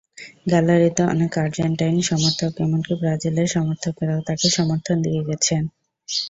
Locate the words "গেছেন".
5.29-5.63